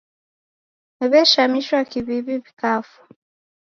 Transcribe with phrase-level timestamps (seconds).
[1.11, 3.01] W'eshamishwa kiw'iw'i w'ikafwa.